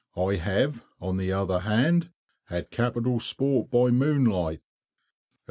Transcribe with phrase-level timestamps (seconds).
[0.17, 2.09] I have, on the other hand,
[2.45, 4.63] had capital sport by moonlight.